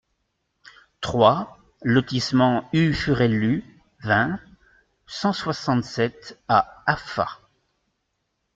trois 0.99 1.59
lotissement 1.83 2.67
U 2.73 2.91
Furellu, 2.91 3.63
vingt, 4.01 4.39
cent 5.05 5.31
soixante-sept 5.31 6.39
à 6.47 6.81
Afa 6.87 7.37